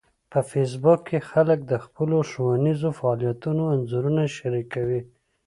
په 0.31 0.39
فېسبوک 0.49 0.99
کې 1.09 1.19
خلک 1.29 1.59
د 1.65 1.73
خپلو 1.85 2.17
ښوونیزو 2.29 2.89
فعالیتونو 2.99 3.63
انځورونه 3.75 4.23
شریکوي 4.37 5.01